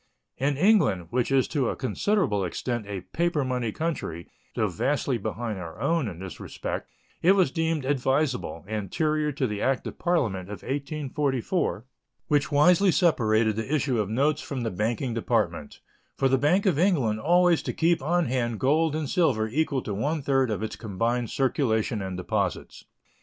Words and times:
In 0.39 0.57
England, 0.57 1.09
which 1.11 1.31
is 1.31 1.47
to 1.49 1.69
a 1.69 1.75
considerable 1.75 2.43
extent 2.43 2.87
a 2.87 3.01
paper 3.01 3.45
money 3.45 3.71
country, 3.71 4.27
though 4.55 4.67
vastly 4.67 5.19
behind 5.19 5.59
our 5.59 5.79
own 5.79 6.07
in 6.07 6.17
this 6.17 6.39
respect, 6.39 6.89
it 7.21 7.33
was 7.33 7.51
deemed 7.51 7.85
advisable, 7.85 8.65
anterior 8.67 9.31
to 9.33 9.45
the 9.45 9.61
act 9.61 9.85
of 9.85 9.99
Parliament 9.99 10.49
of 10.49 10.63
1844, 10.63 11.85
which 12.29 12.51
wisely 12.51 12.91
separated 12.91 13.55
the 13.55 13.71
issue 13.71 13.99
of 13.99 14.09
notes 14.09 14.41
from 14.41 14.61
the 14.61 14.71
banking 14.71 15.13
department, 15.13 15.81
for 16.17 16.27
the 16.27 16.39
Bank 16.39 16.65
of 16.65 16.79
England 16.79 17.19
always 17.19 17.61
to 17.61 17.71
keep 17.71 18.01
on 18.01 18.25
hand 18.25 18.59
gold 18.59 18.95
and 18.95 19.07
silver 19.07 19.47
equal 19.49 19.83
to 19.83 19.93
one 19.93 20.23
third 20.23 20.49
of 20.49 20.63
its 20.63 20.75
combined 20.75 21.29
circulation 21.29 22.01
and 22.01 22.17
deposits. 22.17 22.85